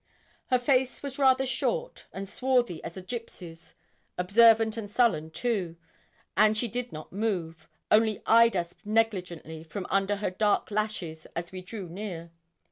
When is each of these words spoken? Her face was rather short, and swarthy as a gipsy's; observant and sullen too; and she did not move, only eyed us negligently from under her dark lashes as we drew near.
Her 0.47 0.57
face 0.57 1.03
was 1.03 1.19
rather 1.19 1.45
short, 1.45 2.07
and 2.11 2.27
swarthy 2.27 2.83
as 2.83 2.97
a 2.97 3.03
gipsy's; 3.03 3.75
observant 4.17 4.75
and 4.75 4.89
sullen 4.89 5.29
too; 5.29 5.75
and 6.35 6.57
she 6.57 6.67
did 6.67 6.91
not 6.91 7.13
move, 7.13 7.67
only 7.91 8.19
eyed 8.25 8.55
us 8.57 8.73
negligently 8.83 9.63
from 9.63 9.85
under 9.91 10.15
her 10.15 10.31
dark 10.31 10.71
lashes 10.71 11.27
as 11.35 11.51
we 11.51 11.61
drew 11.61 11.87
near. 11.87 12.31